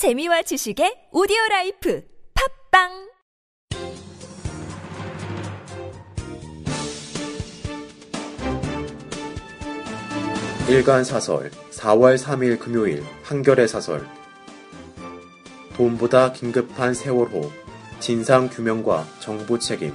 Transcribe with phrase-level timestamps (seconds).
[0.00, 2.02] 재미와 지식의 오디오 라이프
[2.70, 3.10] 팟빵!
[10.70, 14.08] 일간 사설 4월 3일 금요일 한겨레 사설.
[15.74, 17.50] 돈보다 긴급한 세월호
[17.98, 19.92] 진상 규명과 정부 책임.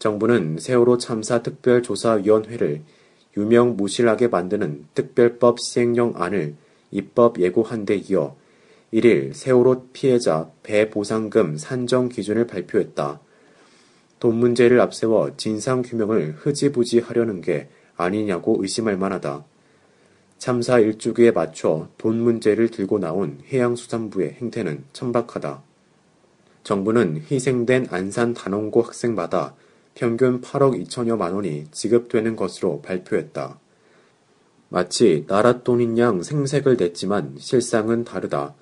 [0.00, 2.82] 정부는 세월호 참사 특별조사위원회를
[3.36, 6.54] 유명 무실하게 만드는 특별법 시행령 안을
[6.90, 8.36] 입법 예고한 데 이어
[8.92, 13.20] 1일 세월호 피해자 배보상금 산정 기준을 발표했다.
[14.18, 19.44] 돈 문제를 앞세워 진상 규명을 흐지부지 하려는 게 아니냐고 의심할 만하다.
[20.38, 25.62] 참사 일주기에 맞춰 돈 문제를 들고 나온 해양수산부의 행태는 천박하다.
[26.62, 29.54] 정부는 희생된 안산 단원고 학생마다
[30.00, 33.60] 평균 8억 2천여만 원이 지급되는 것으로 발표했다.
[34.70, 38.54] 마치 나라 돈인 양 생색을 냈지만 실상은 다르다.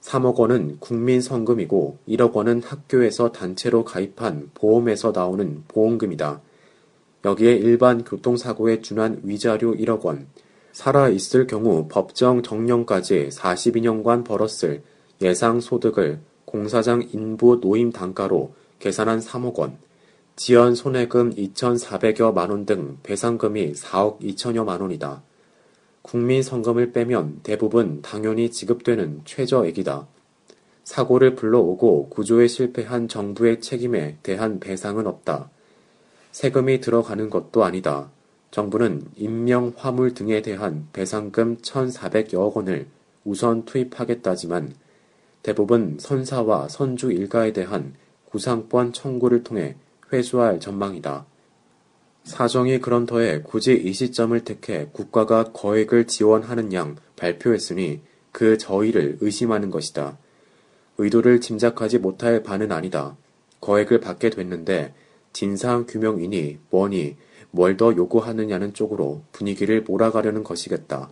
[0.00, 6.40] 3억 원은 국민 성금이고 1억 원은 학교에서 단체로 가입한 보험에서 나오는 보험금이다.
[7.26, 10.26] 여기에 일반 교통사고에 준한 위자료 1억 원,
[10.72, 14.82] 살아있을 경우 법정 정년까지 42년간 벌었을
[15.20, 19.76] 예상 소득을 공사장 인부 노임 단가로 계산한 3억 원,
[20.38, 25.24] 지연 손해금 2,400여 만원 등 배상금이 4억 2천여 만 원이다.
[26.00, 30.06] 국민 성금을 빼면 대부분 당연히 지급되는 최저액이다.
[30.84, 35.50] 사고를 불러오고 구조에 실패한 정부의 책임에 대한 배상은 없다.
[36.30, 38.12] 세금이 들어가는 것도 아니다.
[38.52, 42.86] 정부는 인명, 화물 등에 대한 배상금 1,400여억 원을
[43.24, 44.72] 우선 투입하겠다지만
[45.42, 47.94] 대부분 선사와 선주 일가에 대한
[48.26, 49.74] 구상권 청구를 통해
[50.12, 51.26] 회수할 전망이다.
[52.24, 58.00] 사정이 그런 터에 굳이 이 시점을 택해 국가가 거액을 지원하는 양 발표했으니
[58.32, 60.18] 그 저의를 의심하는 것이다.
[60.98, 63.16] 의도를 짐작하지 못할 바는 아니다.
[63.60, 64.94] 거액을 받게 됐는데
[65.32, 67.16] 진상 규명이니 뭐니
[67.50, 71.10] 뭘 더 요구하느냐는 쪽으로 분위기를 몰아가려는 것이겠다.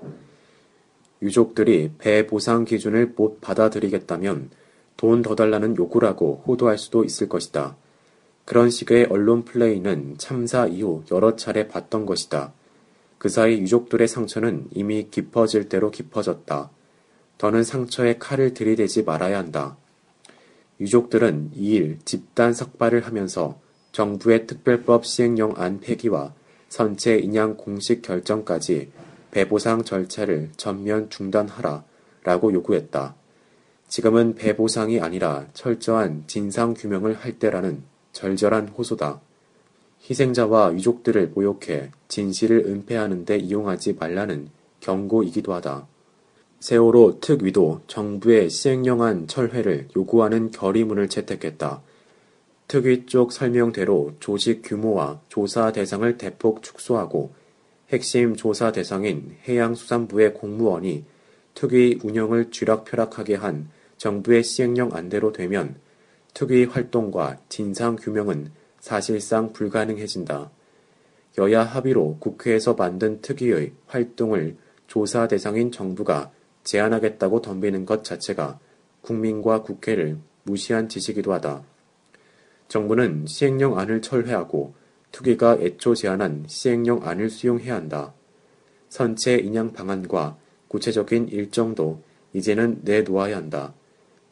[1.22, 4.50] 유족들이 배 보상 기준을 못 받아들이겠다면
[4.96, 7.76] 돈 더 달라는 요구라고 호도할 수도 있을 것이다.
[8.46, 12.52] 그런 식의 언론 플레이는 참사 이후 여러 차례 봤던 것이다.
[13.18, 16.70] 그 사이 유족들의 상처는 이미 깊어질 대로 깊어졌다.
[17.38, 19.76] 더는 상처에 칼을 들이대지 말아야 한다.
[20.78, 23.58] 유족들은 2일 집단 석발을 하면서
[23.90, 26.32] 정부의 특별법 시행령 안 폐기와
[26.68, 28.92] 선체 인양 공식 결정까지
[29.32, 31.82] 배보상 절차를 전면 중단하라
[32.22, 33.16] 라고 요구했다.
[33.88, 37.82] 지금은 배보상이 아니라 철저한 진상 규명을 할 때라는
[38.16, 39.20] 절절한 호소다.
[40.08, 44.48] 희생자와 유족들을 모욕해 진실을 은폐하는 데 이용하지 말라는
[44.80, 45.86] 경고이기도 하다.
[46.60, 51.82] 세월호 특위도 정부의 시행령안 철회를 요구하는 결의문을 채택했다.
[52.68, 57.34] 특위 쪽 설명대로 조직 규모와 조사 대상을 대폭 축소하고
[57.90, 61.04] 핵심 조사 대상인 해양수산부의 공무원이
[61.52, 65.76] 특위 운영을 쥐락펴락하게 한 정부의 시행령 안대로 되면
[66.36, 70.50] 특위 활동과 진상 규명은 사실상 불가능해진다.
[71.38, 76.30] 여야 합의로 국회에서 만든 특위의 활동을 조사 대상인 정부가
[76.62, 78.58] 제안하겠다고 덤비는 것 자체가
[79.00, 81.62] 국민과 국회를 무시한 짓이기도 하다.
[82.68, 84.74] 정부는 시행령 안을 철회하고
[85.12, 88.12] 특위가 애초 제안한 시행령 안을 수용해야 한다.
[88.90, 90.36] 선체 인양 방안과
[90.68, 92.02] 구체적인 일정도
[92.34, 93.72] 이제는 내놓아야 한다.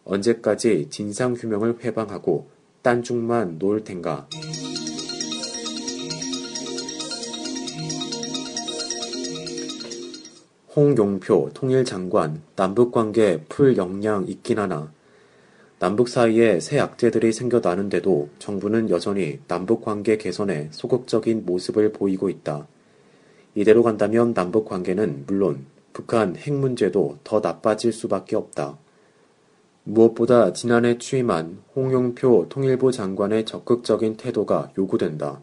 [0.04, 2.48] 언제까지 진상규명을 회방하고
[2.82, 4.28] 딴중만 놓을 텐가.
[10.76, 14.92] 홍용표 통일장관 남북관계 풀 역량 있긴 하나
[15.78, 22.66] 남북 사이에 새 악재들이 생겨나는데도 정부는 여전히 남북관계 개선에 소극적인 모습을 보이고 있다.
[23.54, 28.78] 이대로 간다면 남북관계는 물론 북한 핵 문제도 더 나빠질 수밖에 없다.
[29.84, 35.42] 무엇보다 지난해 취임한 홍용표 통일부 장관의 적극적인 태도가 요구된다.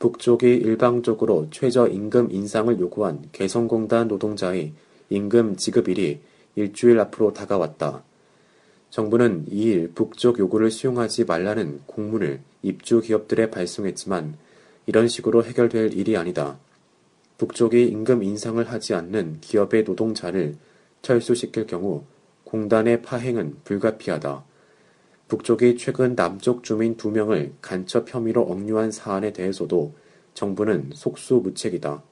[0.00, 4.72] 북쪽이 일방적으로 최저임금 인상을 요구한 개성공단 노동자의
[5.08, 6.20] 임금 지급일이
[6.56, 8.02] 일주일 앞으로 다가왔다.
[8.90, 14.36] 정부는 2일 북쪽 요구를 수용하지 말라는 공문을 입주 기업들에 발송했지만
[14.86, 16.58] 이런 식으로 해결될 일이 아니다.
[17.38, 20.56] 북쪽이 임금 인상을 하지 않는 기업의 노동자를
[21.02, 22.02] 철수시킬 경우
[22.44, 24.44] 공단의 파행은 불가피하다.
[25.28, 29.94] 북쪽이 최근 남쪽 주민 두 명을 간첩 혐의로 억류한 사안에 대해서도
[30.34, 32.02] 정부는 속수무책이다.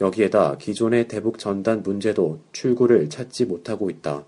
[0.00, 4.24] 여기에다 기존의 대북 전단 문제도 출구를 찾지 못하고 있다.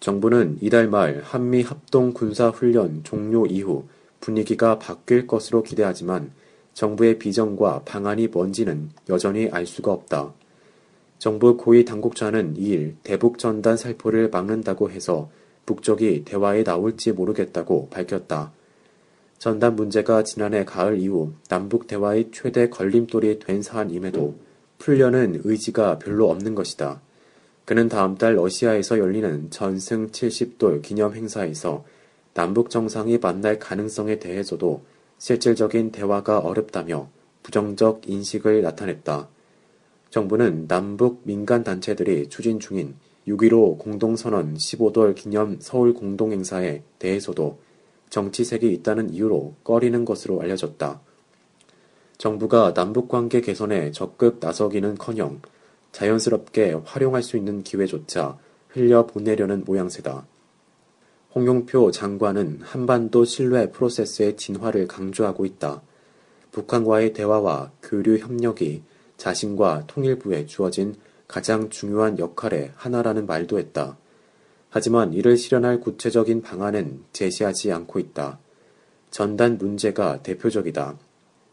[0.00, 3.84] 정부는 이달 말 한미 합동 군사 훈련 종료 이후
[4.20, 6.30] 분위기가 바뀔 것으로 기대하지만
[6.74, 10.34] 정부의 비전과 방안이 뭔지는 여전히 알 수가 없다.
[11.24, 15.30] 정부 고위 당국자는 2일 대북 전단 살포를 막는다고 해서
[15.64, 18.52] 북쪽이 대화에 나올지 모르겠다고 밝혔다.
[19.38, 24.34] 전단 문제가 지난해 가을 이후 남북 대화의 최대 걸림돌이 된 사안임에도
[24.76, 27.00] 풀려는 의지가 별로 없는 것이다.
[27.64, 31.86] 그는 다음 달 러시아에서 열리는 전승 70돌 기념 행사에서
[32.34, 34.82] 남북 정상이 만날 가능성에 대해서도
[35.16, 37.08] 실질적인 대화가 어렵다며
[37.42, 39.30] 부정적 인식을 나타냈다.
[40.14, 42.94] 정부는 남북 민간 단체들이 추진 중인
[43.26, 47.58] 6.15 공동선언 15돌 기념 서울 공동행사에 대해서도
[48.10, 51.00] 정치색이 있다는 이유로 꺼리는 것으로 알려졌다.
[52.16, 55.42] 정부가 남북관계 개선에 적극 나서기는 커녕
[55.90, 58.38] 자연스럽게 활용할 수 있는 기회조차
[58.68, 60.28] 흘려보내려는 모양새다.
[61.34, 65.82] 홍용표 장관은 한반도 신뢰 프로세스의 진화를 강조하고 있다.
[66.52, 68.84] 북한과의 대화와 교류 협력이
[69.16, 70.94] 자신과 통일부에 주어진
[71.28, 73.96] 가장 중요한 역할의 하나라는 말도 했다.
[74.70, 78.38] 하지만 이를 실현할 구체적인 방안은 제시하지 않고 있다.
[79.10, 80.98] 전단 문제가 대표적이다.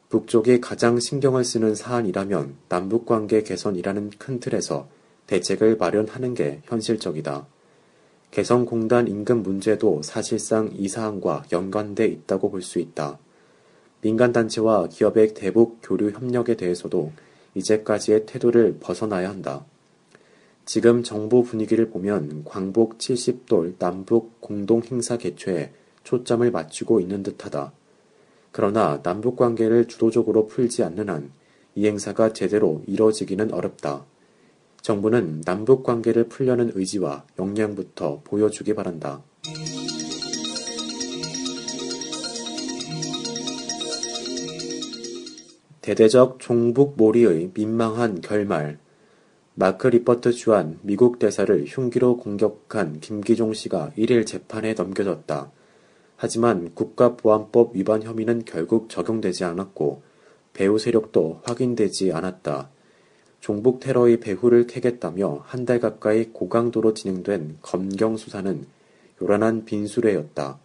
[0.09, 4.89] 북쪽이 가장 신경을 쓰는 사안이라면 남북관계 개선이라는 큰 틀에서
[5.27, 7.47] 대책을 마련하는 게 현실적이다.
[8.31, 13.19] 개성공단 임금 문제도 사실상 이 사안과 연관돼 있다고 볼 수 있다.
[14.01, 17.11] 민간단체와 기업의 대북 교류 협력에 대해서도
[17.55, 19.65] 이제까지의 태도를 벗어나야 한다.
[20.65, 27.73] 지금 정부 분위기를 보면 광복 70돌 남북 공동행사 개최에 초점을 맞추고 있는 듯하다.
[28.51, 31.41] 그러나 남북 관계를 주도적으로 풀지 않는 한
[31.75, 34.05] 이 행사가 제대로 이뤄지기는 어렵다.
[34.81, 39.21] 정부는 남북 관계를 풀려는 의지와 역량부터 보여주기 바란다.
[45.81, 48.77] 대대적 종북 몰이의 민망한 결말.
[49.55, 55.51] 마크 리퍼트 주한 미국 대사를 흉기로 공격한 김기종 씨가 1일 재판에 넘겨졌다.
[56.17, 60.03] 하지만 국가보안법 위반 혐의는 결국 적용되지 않았고
[60.53, 62.69] 배후 세력도 확인되지 않았다.
[63.39, 68.65] 종북 테러의 배후를 캐겠다며 한 달 가까이 고강도로 진행된 검경 수사는
[69.19, 70.59] 요란한 빈수레였다.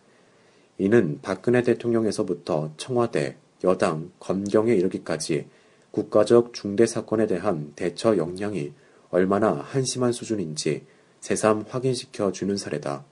[0.78, 5.48] 이는 박근혜 대통령에서부터 청와대, 여당, 검경에 이르기까지
[5.90, 8.72] 국가적 중대 사건에 대한 대처 역량이
[9.10, 10.84] 얼마나 한심한 수준인지
[11.20, 13.04] 새삼 확인시켜 주는 사례다.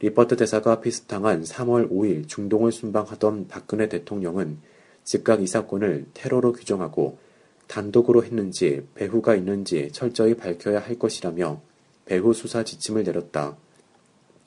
[0.00, 4.58] 리퍼트 대사가 피습당한 3월 5일 중동을 순방하던 박근혜 대통령은
[5.04, 7.18] 즉각 이 사건을 테러로 규정하고
[7.66, 11.60] 단독으로 했는지 배후가 있는지 철저히 밝혀야 할 것이라며
[12.06, 13.56] 배후 수사 지침을 내렸다.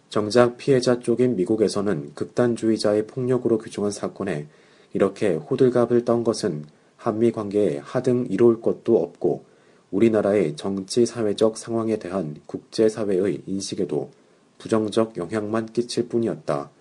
[0.10, 4.48] 정작 피해자 쪽인 미국에서는 극단주의자의 폭력으로 규정한 사건에
[4.94, 6.66] 이렇게 호들갑을 떤 것은
[6.98, 9.44] 한미 관계에 하등 이로울 것도 없고
[9.92, 14.10] 우리나라의 정치 사회적 상황에 대한 국제사회의 인식에도
[14.58, 16.72] 부정적 영향만 끼칠 뿐이었다.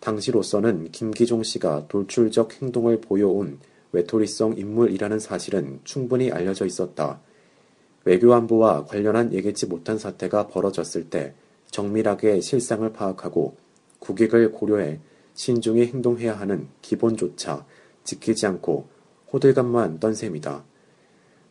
[0.00, 3.58] 당시로서는 김기종 씨가 돌출적 행동을 보여온
[3.92, 7.20] 외톨이성 인물이라는 사실은 충분히 알려져 있었다.
[8.04, 11.34] 외교안보와 관련한 예기치 못한 사태가 벌어졌을 때
[11.70, 13.56] 정밀하게 실상을 파악하고
[13.98, 15.00] 국익을 고려해
[15.36, 17.64] 신중히 행동해야 하는 기본조차
[18.02, 18.88] 지키지 않고
[19.32, 20.64] 호들갑만 떤 셈이다.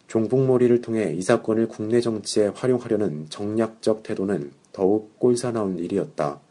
[0.07, 6.41] 종북몰이를 통해 이 사건을 국내 정치에 활용하려는 정략적 태도는 더욱 꼴사나운 일이었다.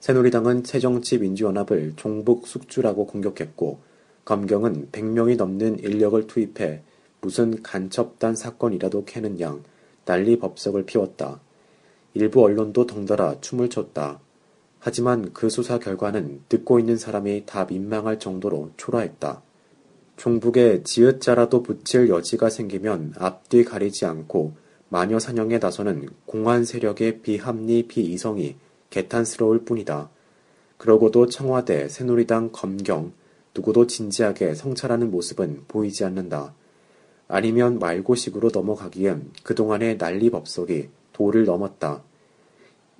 [0.00, 3.80] 새누리당은 새정치민주연합을 종북 숙주라고 공격했고
[4.24, 6.82] 검경은 100명이 넘는 인력을 투입해
[7.20, 9.62] 무슨 간첩단 사건이라도 캐는 양
[10.04, 11.40] 난리 법석을 피웠다.
[12.14, 14.20] 일부 언론도 덩달아 춤을 췄다.
[14.80, 19.42] 하지만 그 수사 결과는 듣고 있는 사람이 다 민망할 정도로 초라했다.
[20.16, 24.54] 종북에 지읒자라도 붙일 여지가 생기면 앞뒤 가리지 않고
[24.88, 28.56] 마녀 사냥에 나서는 공안 세력의 비합리 비이성이
[28.90, 30.10] 개탄스러울 뿐이다.
[30.78, 33.12] 그러고도 청와대, 새누리당, 검경,
[33.54, 36.54] 누구도 진지하게 성찰하는 모습은 보이지 않는다.
[37.28, 42.02] 아니면 말고식으로 넘어가기엔 그동안의 난리 법석이 도를 넘었다.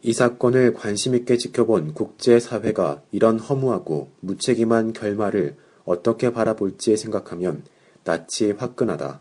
[0.02, 7.64] 이 사건을 관심있게 지켜본 국제사회가 이런 허무하고 무책임한 결말을 어떻게 바라볼지 생각하면
[8.04, 9.20] 낯이 화끈하다.